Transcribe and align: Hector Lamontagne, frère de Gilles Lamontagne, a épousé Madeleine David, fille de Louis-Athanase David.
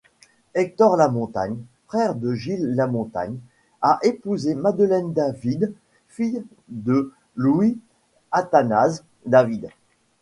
Hector 0.55 0.95
Lamontagne, 0.97 1.59
frère 1.85 2.15
de 2.15 2.33
Gilles 2.33 2.73
Lamontagne, 2.73 3.37
a 3.83 3.99
épousé 4.01 4.55
Madeleine 4.55 5.13
David, 5.13 5.73
fille 6.07 6.43
de 6.69 7.13
Louis-Athanase 7.35 9.03
David. 9.27 9.69